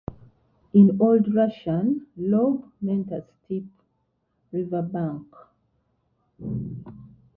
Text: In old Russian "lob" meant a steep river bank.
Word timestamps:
In 0.73 0.99
old 0.99 1.31
Russian 1.31 2.07
"lob" 2.17 2.71
meant 2.81 3.11
a 3.11 3.21
steep 3.21 3.67
river 4.51 4.81
bank. 4.81 5.27